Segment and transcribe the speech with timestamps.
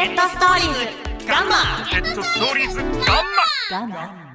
[0.00, 1.26] ケットストーリーズ。
[1.26, 1.56] ガンマ。
[1.84, 3.04] ポケットストーリーズガンマ
[3.70, 4.30] ガンマ。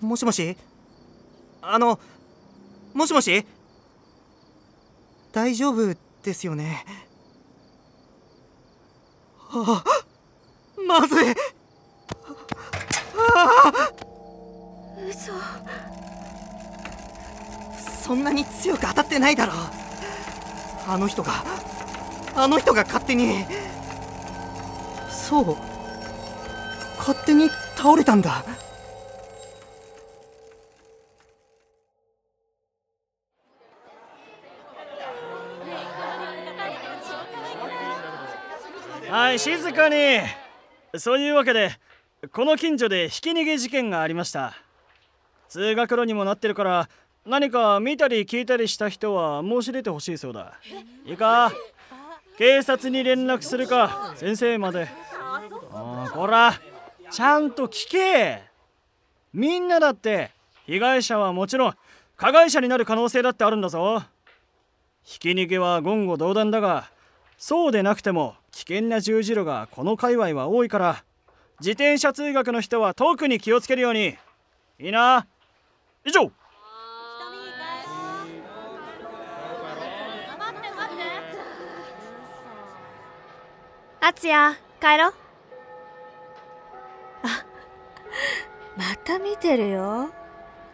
[0.00, 0.56] もしもし？
[1.62, 2.00] あの
[2.94, 3.44] もしもし？
[5.32, 6.84] 大丈夫ですよね？
[9.50, 9.82] あ
[10.86, 11.34] まずい！
[15.08, 15.32] 嘘。
[18.04, 19.52] そんなに強く当たってないだろ。
[20.86, 21.44] あの人が
[22.34, 23.46] あの人が勝手に。
[25.10, 25.56] そう。
[26.98, 28.44] 勝手に倒れたんだ
[39.12, 39.96] はい静かに。
[40.96, 41.72] そういうわけで
[42.32, 44.54] この近所でひき逃げ事件がありました。
[45.50, 46.88] 通学路にもなってるから
[47.26, 50.54] 何か見たり聞いたりした人は申し出てほしいそうだ。
[51.04, 51.52] いいか？
[52.38, 54.88] 警察に連絡するか先生まで。
[55.70, 56.58] あこら
[57.10, 58.40] ちゃんと聞け。
[59.34, 60.30] みんなだって
[60.64, 61.74] 被害者はもちろん
[62.16, 64.04] 加害者になる可能性だってあるんだぞ。
[65.02, 66.88] ひき逃げは言語道断だが
[67.36, 71.04] そうでなくても危険な十字路がこの界隈は多いから
[71.60, 74.16] 自転車通学の人は特に気をつけるように。
[74.78, 75.26] いいな。
[76.04, 76.30] 以上。
[84.00, 85.14] あつや帰ろう。
[87.22, 87.44] あ
[88.76, 90.10] また見てるよ。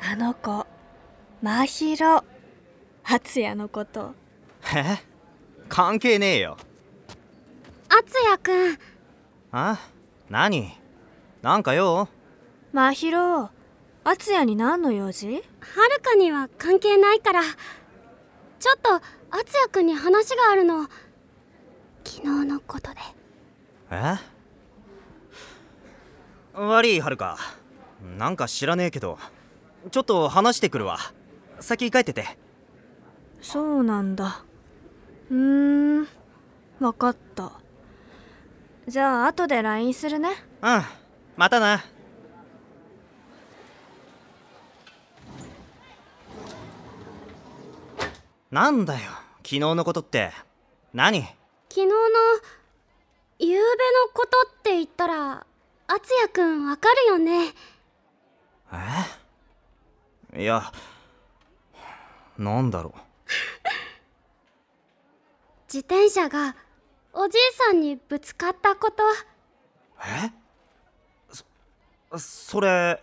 [0.01, 0.67] あの子。
[1.43, 2.05] 真宙。
[3.05, 4.15] あつやのこと。
[4.75, 4.99] え？
[5.69, 6.56] 関係ねえよ
[7.98, 8.78] あつやくん
[9.50, 9.76] あ
[10.31, 10.72] 何？
[11.42, 12.09] なんかよ。
[12.72, 15.26] 真宙あつやに何の用事？
[15.26, 15.42] はる
[16.00, 17.42] かには関係ないから。
[17.42, 19.00] ちょっとあ
[19.44, 20.82] つやくんに話があるの。
[22.04, 22.98] 昨日のことで。
[23.91, 24.14] え？
[26.54, 27.37] 悪いはるか。
[28.16, 29.19] なんか知らねえけど。
[29.91, 30.98] ちょっと話してくるわ。
[31.58, 32.38] 先帰ってて。
[33.42, 34.44] そうなんだ。
[35.32, 36.08] うーん
[36.78, 37.50] わかった
[38.88, 40.31] じゃあ後で LINE するね。
[40.62, 40.82] うん
[41.37, 41.84] またな。
[48.50, 49.00] なんだよ
[49.38, 50.32] 昨日のことって。
[50.94, 51.21] 何？
[51.69, 51.93] 昨日の
[53.38, 53.60] 夕べの
[54.15, 55.47] ことって言ったらあ
[56.00, 57.53] つやくんわかるよね。
[60.32, 60.41] え？
[60.43, 60.72] いや
[62.38, 62.94] なんだろ
[65.69, 66.56] 自転車が
[67.21, 69.03] おじいさんにぶつかったこと。
[69.03, 69.06] う
[70.06, 70.31] え？
[71.33, 71.45] そ
[72.17, 73.03] それ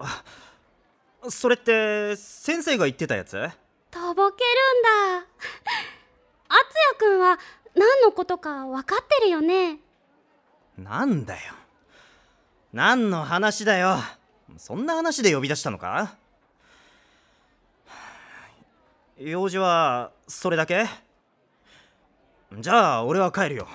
[0.00, 0.24] あ
[1.28, 3.30] それって先生が言ってたやつ？
[3.92, 5.26] とぼけるんだ。
[6.48, 7.38] あつやくんは
[7.76, 9.78] 何のことかわかってるよね？
[10.76, 11.54] なんだよ。
[12.72, 13.98] 何の話だよ。
[14.56, 16.16] そんな話で呼び出したのか？
[19.18, 20.86] 用事はそれだけ？
[22.58, 23.68] じゃあ俺は帰るよ。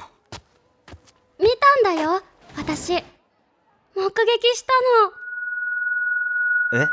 [1.40, 1.48] 見
[1.84, 2.22] たんだよ。
[2.58, 3.04] 私目撃
[4.56, 4.66] し
[6.72, 6.84] たの。
[6.84, 6.88] え？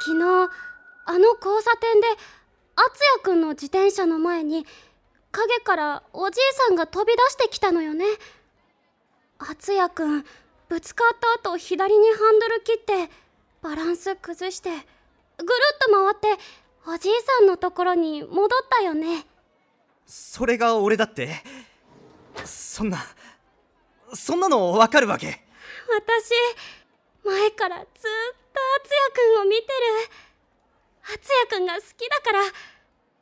[0.00, 0.50] 昨日
[1.06, 2.06] あの交差点で
[2.76, 4.66] あつやくんの自転車の前に
[5.32, 8.04] 影からおじいさんが飛び出してきたのよね。
[9.38, 10.24] あつやくん
[10.68, 13.10] ぶつかった後左にハンドル切って
[13.62, 16.42] バランス崩してぐるっと回って
[16.86, 19.26] おじいさんのところに戻ったよね
[20.06, 21.42] それが俺だって。
[22.44, 22.98] そんな
[24.12, 25.44] そんなの分かるわけ？
[25.88, 26.32] 私
[27.24, 28.02] 前からずっとあ
[28.84, 29.68] つやくんを見てる。
[31.04, 32.40] あつやくんが好きだから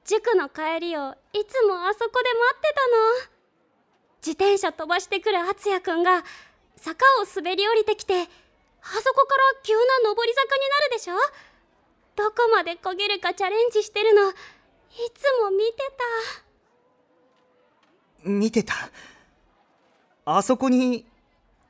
[0.04, 3.32] 塾の帰りをいつもあそこで待ってたの。
[4.24, 6.24] 自転車飛ばしてくるあつやくんが
[6.76, 8.28] 坂を滑り降りてきてあそ
[9.14, 9.80] こから急な
[10.10, 11.14] 上り坂になるでしょ？
[12.16, 14.34] どこまで焦げるかチャレンジしてるのい
[15.14, 15.76] つも見て
[16.36, 16.51] た。
[18.24, 18.74] 見てた。
[20.24, 21.04] あそこに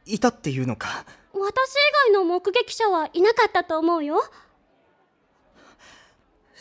[0.04, 1.04] いたっていうのか。
[1.32, 1.76] た私以
[2.12, 4.22] 外の目撃者はいなかったと思うよ。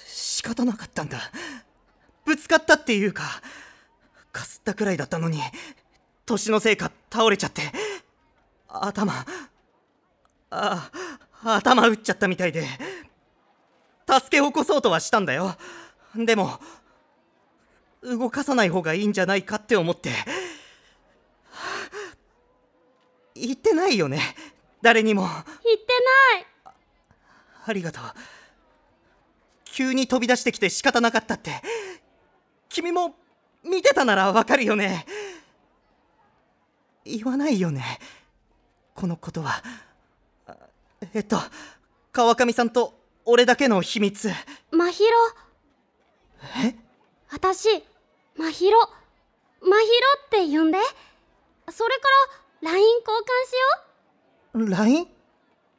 [0.05, 1.19] 仕方なかったんだ。
[2.25, 3.23] ぶつかったっていうか
[4.31, 5.41] かすったくらいだったのに
[6.25, 7.63] 年のせいか倒れちゃって
[8.67, 9.25] 頭
[10.49, 10.89] あ
[11.43, 12.65] 頭打っちゃったみたいで
[14.07, 15.55] 助け起こそうとはしたんだよ。
[16.15, 16.59] でも
[18.03, 20.11] 動かさない方がいいんじゃないかって思って。
[23.35, 24.35] 言ってないよね。
[24.81, 25.21] 誰にも。
[25.21, 25.85] 言って
[26.35, 26.73] ない。
[27.65, 28.03] ありがとう。
[29.65, 31.61] 急に飛び出してきて仕方なかったって。
[32.69, 33.15] 君も
[33.63, 35.05] 見てたならわかるよね。
[37.05, 37.99] 言わないよね。
[38.95, 39.63] このことは。
[40.47, 40.55] あ
[41.13, 41.37] えっと
[42.11, 44.31] 川上さんと俺だけの秘密。
[44.71, 45.03] 真宙。
[46.65, 46.75] え？
[47.31, 47.83] 私
[48.37, 48.69] 真宙
[49.61, 49.75] 真宙
[50.25, 50.77] って呼んで。
[51.71, 52.01] それか
[52.61, 55.03] ら LINE 交換しよ LINE?
[55.03, 55.07] う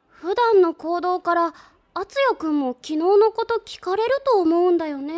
[0.09, 1.53] 普段の行動から
[1.93, 5.13] 敦也くんも昨日のこと聞かれると思うんだよね。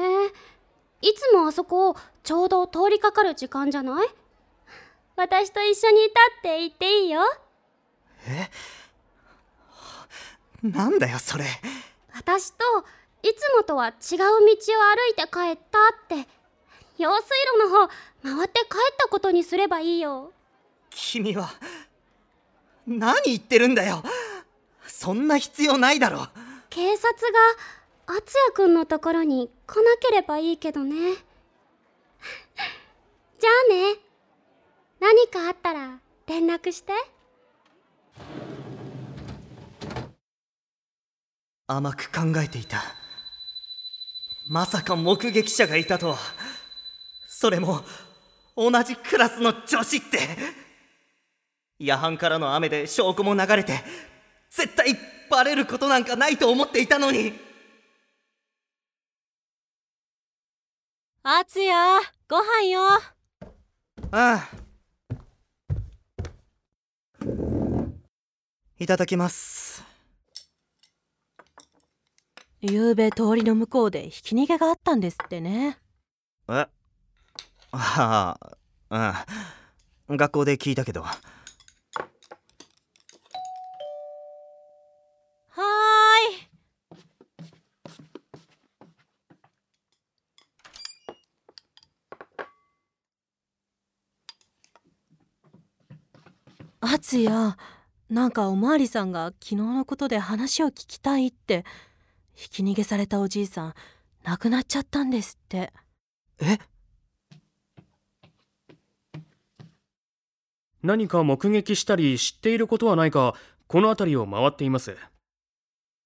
[1.01, 4.07] いつもあそこをちょうど通りかかる時間じゃない？
[5.15, 7.21] 私と一緒にいたって言っていいよ。
[10.63, 11.45] なんだよそれ。
[12.13, 12.63] 私と
[13.23, 14.49] いつもとは違う道を歩
[15.11, 15.79] いて帰った
[16.23, 16.27] って
[16.97, 17.88] 用水路の方
[18.38, 20.31] 回って帰ったことにすればいいよ。
[20.89, 21.50] 君は
[22.88, 24.01] 何言ってるんだよ。
[24.88, 26.27] そんな必要ないだろ。
[26.69, 27.18] 警察が
[28.07, 30.95] 敦也くんのところに来なければいいけどね。
[33.39, 33.95] じゃあね。
[35.00, 36.94] 何かあったら連絡して。
[41.68, 42.83] 甘く考えていた。
[44.47, 46.18] まさか目撃者がいたとは
[47.37, 47.81] それも
[48.55, 50.19] 同じクラスの女子って。
[51.77, 53.83] 夜半からの雨で証拠も流れて
[54.49, 54.97] 絶対
[55.29, 57.33] バレることなんかないと思っていたのに。
[61.23, 61.99] あつや
[62.29, 62.81] ご飯よ。
[62.81, 63.01] あ
[64.11, 64.49] あ。
[68.79, 69.83] いただきます。
[72.61, 75.77] ゆうべ通りの向こうでひき逃げがあったんですってね。
[76.47, 76.65] え？
[77.71, 78.38] あ
[78.89, 79.15] あ
[80.09, 80.17] うん。
[80.17, 81.01] 学校で聞いたけど。
[81.01, 81.15] はー
[86.33, 86.47] い。
[96.81, 97.57] あつや
[98.09, 101.65] なんかおまわりさんが昨日のことで話を聞きたいって
[102.33, 103.73] ひき逃げされたおじいさん
[104.23, 105.73] 亡くなっちゃったんですって。
[106.39, 106.59] え？
[110.85, 113.35] 何か目撃したり知っていることはないか
[113.67, 114.95] この辺りを回っています。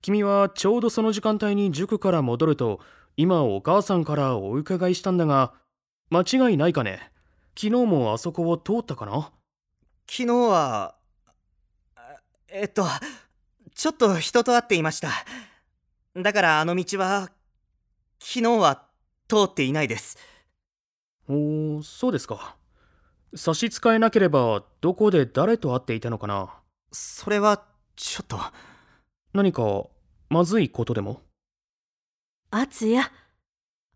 [0.02, 2.80] 君はちょうどその時間帯に塾から戻ると
[3.18, 5.54] 今お母さんからお伺いしたんだが
[6.10, 7.12] 間違いないかね？
[7.58, 9.34] 昨日もあそこを通ったかな？
[10.10, 10.96] 昨日は
[11.96, 12.02] あ
[12.48, 12.86] えっと
[13.76, 15.10] ちょっと人と会っていました。
[16.16, 17.30] だからあの道は
[18.20, 18.86] 昨日は
[19.28, 20.18] 通っていないです。
[21.28, 22.56] おおそうですか
[23.36, 26.50] 差し支えなければどこで誰と会っていたのかな？
[26.92, 27.64] それは
[27.96, 28.40] ちょっと。
[29.34, 29.86] 何か
[30.30, 31.22] まずいことでも？
[32.52, 33.12] あつや。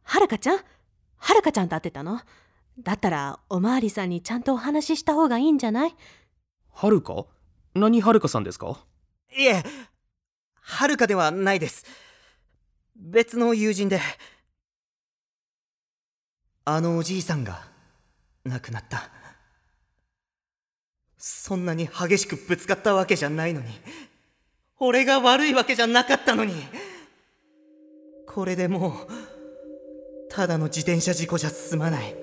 [0.03, 0.59] はるかちゃん？
[1.18, 2.19] はるかちゃんと会ってたの？
[2.80, 5.95] だったらおまわりさんにちゃんとお話しした方がいいんじゃない？
[6.71, 7.25] はるか？
[7.74, 8.85] 何はるかさんですか？
[9.35, 9.63] いえ
[10.62, 11.85] はるかではないです。
[12.95, 14.00] 別の友人で。
[16.66, 17.61] あのおじいさんが
[18.45, 19.09] 亡くなった
[21.25, 23.68] そんなに激しくぶつかったわけじゃないのに。
[24.80, 26.53] 俺が悪いわけじゃなかったのに。
[28.27, 28.94] これでもう
[30.30, 32.13] ただの自転車事故じゃ済まない。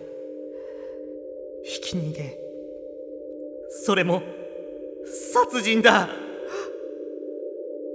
[1.64, 2.36] ひき逃げ。
[3.86, 4.22] それも
[5.32, 6.10] 殺人だ。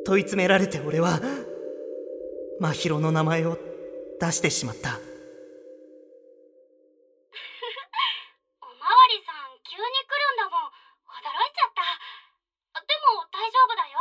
[0.05, 1.21] 問い詰められて俺は
[2.59, 3.57] 真宙の名前を
[4.21, 5.01] 出してしまった
[8.61, 10.69] おまわりさん急に来るんだもん
[11.09, 11.81] 驚いちゃった
[12.85, 13.97] でも大丈夫だよ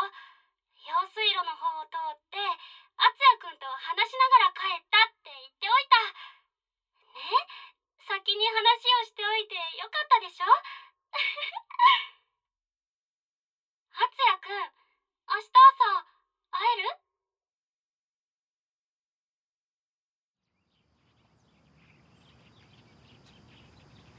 [0.84, 6.04] 用水路の方を通って敦也くんと話しながら帰ったって言っておいた
[7.16, 7.32] ね
[8.04, 8.60] 先に話
[9.00, 10.44] をしておいてよかったでしょ？
[13.92, 14.56] 敦也くん
[15.28, 16.08] 明日朝
[16.50, 16.88] 会える？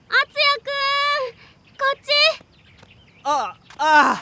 [0.07, 1.33] 敦也くん
[1.77, 2.09] こっち。
[3.23, 4.21] ああ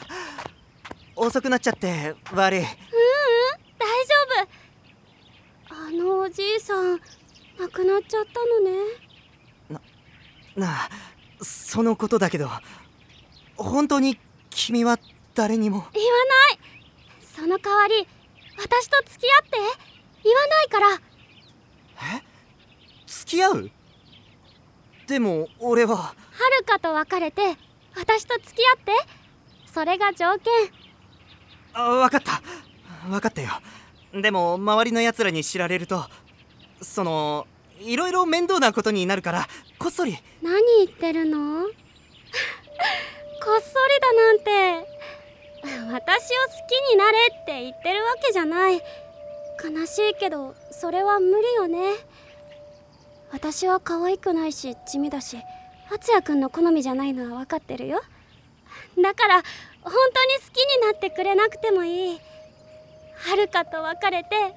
[1.14, 2.62] 遅くなっちゃって悪い。
[2.62, 4.14] 大丈
[5.68, 5.74] 夫。
[5.74, 7.00] あのおじいさん
[7.58, 8.70] 亡くなっちゃったのね。
[10.56, 10.88] なあ
[11.74, 12.48] そのことだけど
[13.56, 14.16] 本当に
[14.50, 14.96] 君は
[15.34, 15.86] 誰にも。
[15.92, 16.08] 言わ
[16.48, 16.58] ない。
[17.34, 18.06] その代わり
[18.56, 19.58] 私と付き合って。
[20.22, 20.86] 言わないから。
[23.08, 23.70] 付き合う？
[25.08, 25.96] でも俺は。
[25.96, 26.14] は
[26.60, 27.42] るかと別れて
[27.96, 28.92] 私と付き合って。
[29.66, 30.52] それが条件。
[31.72, 32.40] あ分かった。
[33.08, 33.50] 分かったよ。
[34.12, 36.04] でも周りの奴らに知られると
[36.80, 37.48] その
[37.80, 39.48] いろいろ面倒なことになるから
[39.84, 40.16] こっそり。
[40.40, 41.36] 何言ってるの？
[41.68, 41.74] こっ
[43.60, 44.88] そりだなんて。
[45.92, 48.76] 私を好きになれって言ってるわけじゃない。
[49.62, 51.96] 悲しいけどそれは無理よね。
[53.30, 55.36] 私は可愛くないし地味だし
[55.90, 58.02] 敦也くんの好みじゃないのは分かってるよ。
[59.02, 59.42] だから
[59.82, 62.20] 本当に好きになってくれなくてもいい。
[63.16, 64.54] はるかと別れて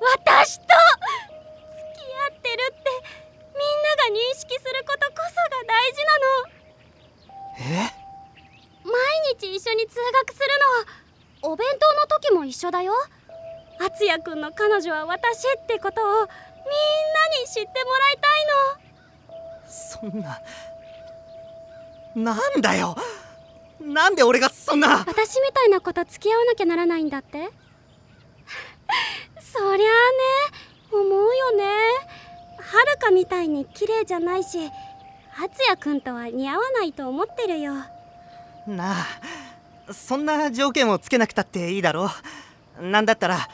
[0.00, 0.66] 私と
[4.08, 7.86] 認識することこそが大事なの。
[7.90, 8.06] え？
[8.84, 8.92] 毎
[9.38, 10.46] 日一緒に通学する
[11.42, 12.92] のお弁当の時も一緒だよ。
[13.78, 16.28] 敦也くんの彼女は私ってことをみんな
[17.40, 18.46] に知ってもらいたい
[20.12, 20.12] の。
[20.12, 20.40] そんな。
[22.34, 22.96] なんだよ。
[23.80, 25.04] なんで俺がそんな。
[25.06, 27.50] 私みたいな子と付き合わなきゃならないんだって。
[29.40, 29.96] そりゃあね
[30.92, 31.64] 思うよね
[32.66, 34.58] はるかみたいに綺麗じゃないし
[35.38, 37.74] 敦也くんとは似合わないと思ってるよ。
[38.66, 39.02] な
[39.88, 42.10] あそんな条件をつけなくたっていいだろ
[42.80, 43.48] なんだったら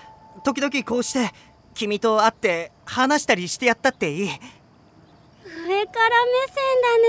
[0.45, 1.31] 時々こうして
[1.75, 4.25] 君と会って話したりしてやったっていい。
[4.25, 7.09] 上から目線だね。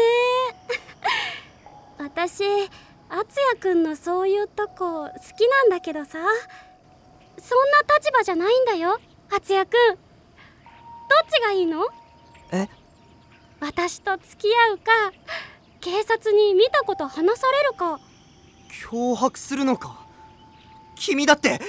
[2.09, 2.43] 私
[3.09, 6.19] 敦也くんのそういうとこ好きなんだけどさ。
[7.43, 8.97] そんな立場じゃないんだよ
[9.29, 9.99] 敦也くんど
[11.23, 11.85] っちがいいの？
[12.51, 12.67] え？
[13.59, 14.91] 私と付き合うか
[15.79, 17.99] 警察に見たこと話されるか。
[18.89, 20.05] 脅迫するのか？
[20.95, 21.59] 君だって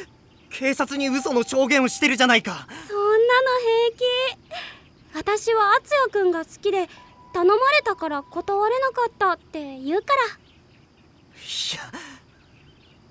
[0.50, 2.66] 警察に嘘の証言をしてるじゃないか。
[2.88, 3.48] そんなの
[3.90, 5.26] 平気。
[5.26, 6.88] 私は敦也くんが好きで
[7.32, 10.22] 頼まれたから断れなかったって言うから。
[10.22, 10.26] い
[11.76, 11.92] や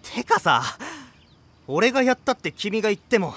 [0.01, 0.63] てかさ
[1.67, 3.33] 俺がやったって君が言っても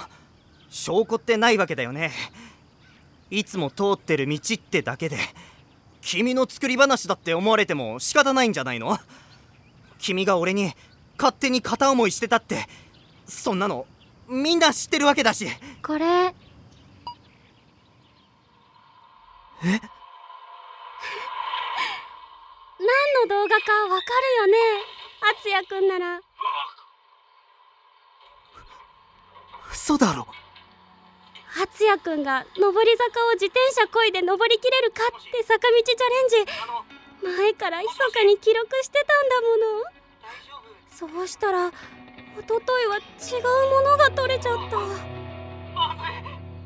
[0.70, 2.12] 証拠ってないわけだよね
[3.30, 5.18] いつも通ってる道ってだけで
[6.00, 8.98] 君の作り話だって思われても仕方ないんじゃないの？
[9.98, 10.72] 君が俺に
[11.18, 12.68] 勝手に片思いしてたって
[13.24, 13.86] そんなの
[14.28, 15.48] みんな知ってるわけだし。
[15.82, 16.04] これ。
[16.04, 16.34] え？
[22.78, 22.88] 何
[23.22, 24.58] の動画かわかるよね？
[25.40, 26.20] 敦也くんなら。
[29.72, 30.28] 嘘だろ
[31.58, 37.38] 敦也くんが上り坂を自転車こいで登りきれるかって坂道チャレンジ。
[37.38, 41.16] 前から密かに記録してたんだもの。
[41.16, 41.74] そうしたら一
[42.42, 43.00] 昨日は違
[43.40, 44.58] うものが取れちゃっ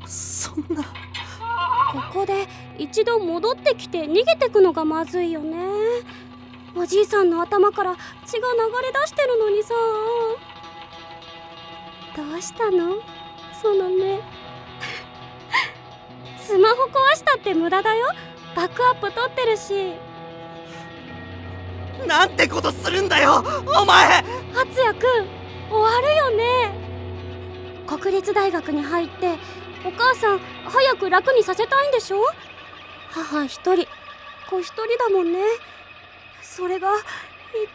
[0.01, 0.07] た。
[0.07, 0.89] そんなこ
[2.13, 5.57] こで一度戻ってきて逃げてくのがまずいよね。
[6.75, 7.95] おじいさんの頭から
[8.25, 9.73] 血が流れ出してるのにさ。
[12.17, 13.01] どうしたの？
[13.61, 14.19] その目
[16.41, 18.07] スマホ壊したって無駄だよ。
[18.55, 19.93] バックアップ取ってるし。
[22.07, 24.23] なんてことするんだよお前。
[24.53, 25.27] 敦也くん
[25.69, 26.71] 終わるよね。
[27.87, 29.37] 国立大学に入って
[29.85, 32.23] お母さん早く楽にさせたいんでしょ？
[33.11, 33.87] 母一人
[34.49, 35.39] 子一人だもんね。
[36.41, 37.01] それが一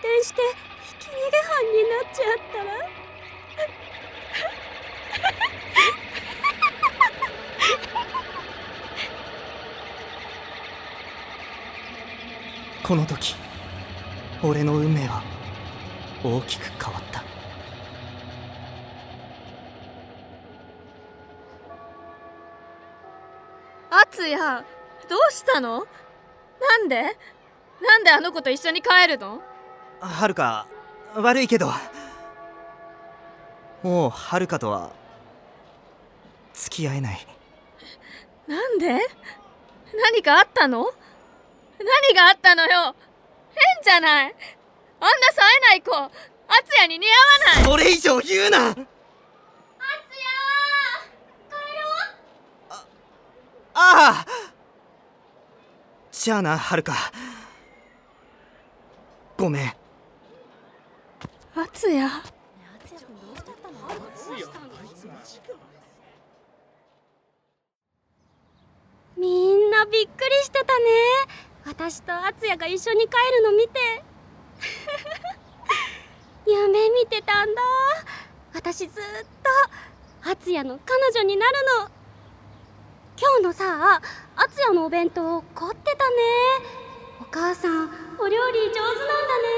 [0.00, 0.42] 転して
[0.82, 2.72] ひき逃げ犯になっちゃったら
[12.86, 13.34] この時
[14.44, 15.20] 俺の運命は
[16.22, 17.24] 大きく変わった。
[23.90, 24.64] 敦也
[25.08, 25.84] どうしたの？
[26.60, 27.02] なんで？
[27.82, 29.42] なんであの子と一緒に帰るの？
[30.00, 30.68] はるか
[31.16, 31.72] 悪いけど
[33.82, 34.92] もうはるかとは
[36.54, 37.26] 付き合えない。
[38.46, 39.00] なんで？
[40.12, 40.86] 何かあったの？
[41.78, 42.94] 何があったのよ。
[43.54, 44.34] 変じゃない。
[45.00, 45.90] あんな冴えない子。
[45.92, 46.10] 敦
[46.78, 47.16] 也に似合わ
[47.54, 47.64] ない。
[47.64, 48.74] それ以上言うな。
[53.78, 54.26] ああ
[56.10, 56.94] じゃあなはるか。
[59.36, 59.76] ごめん。
[61.54, 62.10] 敦也？
[69.18, 70.84] みんなびっくりしてたね
[71.66, 73.80] 私と敦也が一緒に帰るの見て。
[76.46, 77.62] 夢見てたんだ。
[78.54, 79.02] 私ずっ
[80.22, 81.90] と敦也の彼女になるの。
[83.18, 84.00] 今日のさ
[84.36, 86.14] 敦也のお弁当凝ってたね。
[87.20, 89.48] お母さんお料理上手なんだね。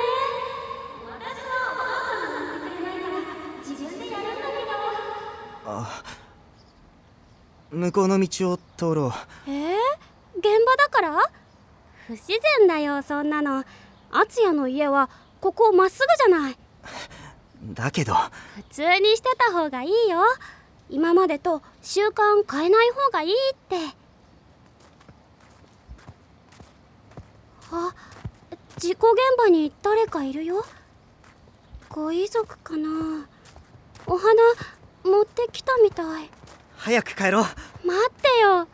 [1.11, 3.15] 私はお母さんがやってくれないから
[3.61, 4.71] 自分でやるんだけど。
[5.67, 6.03] あ
[7.71, 9.51] 向こうの道を通ろう。
[9.51, 9.77] えー、
[10.39, 11.31] 現場だから？
[12.09, 13.65] 不自然だよそんなの。
[14.11, 15.11] 敦也の家は
[15.43, 16.59] ここまっすぐじゃない。
[17.75, 18.15] だけど。
[18.15, 20.23] 普通にしてた方がいいよ。
[20.89, 23.77] 今までと習慣変えない方がいいって。
[27.73, 27.95] あ
[28.79, 30.65] 事故現場に誰かいるよ。
[31.91, 32.89] ご遺族かな。
[34.07, 34.33] お花
[35.05, 36.31] 持ってきたみたい。
[36.79, 37.45] 早く帰ろう。
[37.87, 38.67] 待ってよ。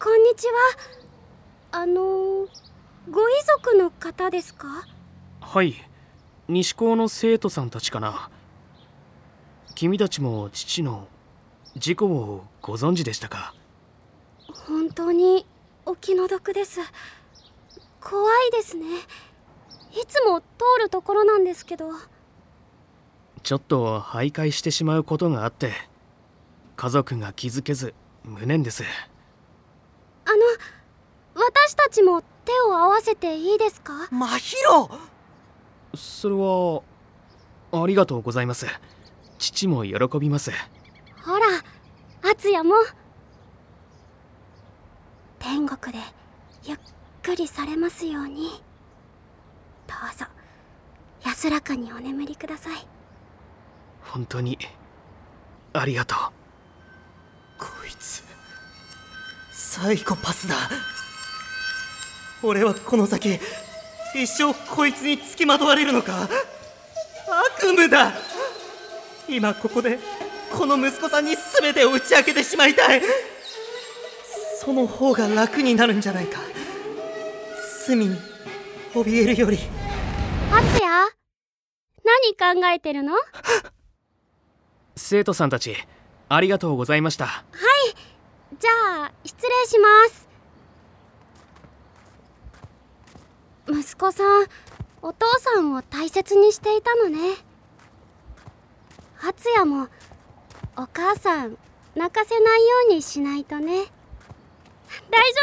[0.00, 0.97] こんにちは
[1.70, 2.02] あの
[3.10, 3.32] ご遺
[3.62, 4.86] 族の方ですか？
[5.40, 5.74] はい。
[6.48, 8.30] 西高の生徒さんたちかな。
[9.74, 11.08] 君たちも父の
[11.76, 13.54] 事故をご存知でしたか？
[14.66, 15.46] 本当に
[15.84, 16.80] お気の毒です。
[18.00, 18.86] 怖いですね。
[19.92, 20.46] いつも通
[20.82, 21.90] るところなんですけど。
[23.42, 25.72] ちょっと徘徊してしまうことがあって
[26.76, 27.94] 家族が気づけず
[28.24, 28.82] 無念です
[31.48, 34.06] 私たちも手を合わせていいですか？
[34.10, 34.56] 真宙！
[35.96, 36.82] それは
[37.72, 38.66] ありがとうございます。
[39.38, 40.50] 父も喜びます。
[41.24, 41.46] ほら
[42.22, 42.74] 敦也も。
[45.38, 45.98] 天国で
[46.64, 46.78] ゆっ
[47.22, 48.62] くりされますように。
[49.86, 50.26] どうぞ
[51.24, 52.86] 安らかにお眠りください。
[54.02, 54.58] 本当に
[55.72, 56.18] ありがとう。
[57.58, 58.22] こいつ
[59.50, 60.54] サイコパスだ
[62.42, 63.38] 俺はこの先
[64.14, 66.28] 一生こいつにつきまとわれるのか？
[67.62, 68.12] 悪夢だ！
[69.28, 69.98] 今ここで
[70.52, 73.02] この息子さんに全てを打ち明けてしまいたい！
[74.60, 76.40] その方が楽になるんじゃないか！
[77.86, 78.16] 罪に
[78.94, 79.58] 怯えるより。
[80.50, 81.12] 敦也？
[82.04, 83.14] 何考えてるの？
[84.96, 85.76] 生徒さんたち
[86.28, 87.26] ありがとうございました。
[87.26, 88.54] はい。
[88.58, 88.70] じゃ
[89.04, 90.27] あ失礼します
[93.68, 94.46] 息子さん
[95.02, 97.36] お父さんを大切にしていたのね。
[99.20, 99.88] 敦也も
[100.76, 101.58] お母さん
[101.94, 103.84] 泣かせないようにしないとね。
[105.10, 105.38] 大丈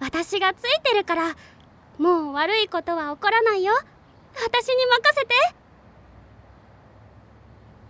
[0.00, 0.04] 夫。
[0.04, 1.36] 私がついてるから。
[1.96, 3.72] もう悪いことは起こらないよ。
[4.44, 5.34] 私に任せて。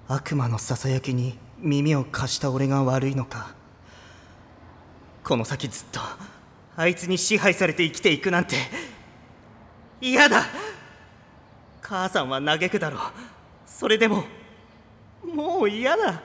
[0.09, 3.55] 悪魔のささやきに耳を貸した俺が悪いのか。
[5.24, 6.00] この先ずっと
[6.77, 8.57] あいつに支配されて生きていくなんて。
[10.00, 10.44] 嫌だ。
[11.80, 13.00] 母さんは嘆くだろう。
[13.66, 14.24] それでも
[15.22, 16.04] もう嫌だ。
[16.04, 16.22] 耐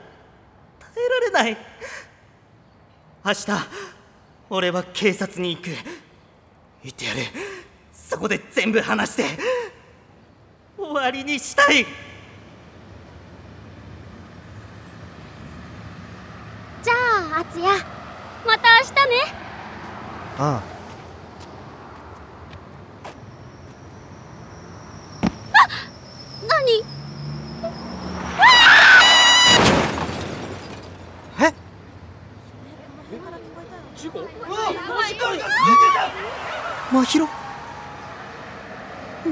[0.96, 1.56] えられない。
[3.24, 3.46] 明日
[4.48, 5.68] 俺は警察に行く。
[6.82, 7.20] 言ってやる。
[7.92, 9.24] そこで全部話して。
[10.76, 11.84] 終わりにしたい。
[16.82, 16.94] じゃ
[17.36, 17.84] あ敦也。
[18.46, 19.50] また明日ね。
[20.38, 20.62] あ
[26.48, 26.84] 何？
[31.40, 31.52] え？
[36.92, 37.26] 真宙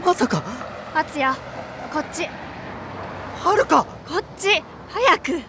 [0.04, 0.42] まさか？
[0.94, 1.34] 敦也
[1.92, 2.28] こっち。
[3.42, 3.86] はるか？
[4.06, 5.42] こっち早く。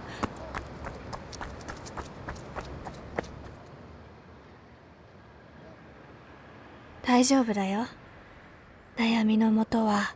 [7.03, 7.85] 大丈夫だよ。
[8.95, 10.13] 悩みのもとは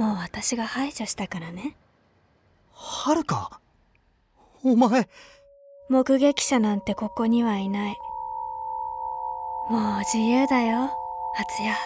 [0.00, 1.76] もう私が排除したからね。
[2.72, 3.60] はるか？
[4.64, 5.06] お前。
[5.90, 7.98] 目撃者なんてここにはいない。
[9.68, 10.88] もう自由だよ
[11.36, 11.76] 敦也。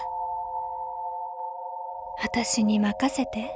[2.22, 3.50] 私に任せて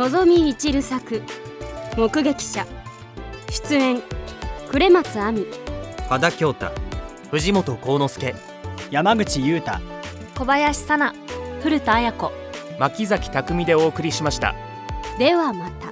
[0.00, 1.22] のぞみいちる作。
[1.94, 2.66] 目撃者。
[3.50, 4.02] 出演。
[4.72, 5.46] 呉松亜美。
[6.08, 6.72] 羽田京太。
[7.30, 8.34] 藤本幸之助。
[8.90, 9.78] 山口裕太。
[10.38, 11.14] 小林さな
[11.62, 12.32] 古田綾子。
[12.78, 14.54] 牧崎匠でお送りしました。
[15.18, 15.89] ではまた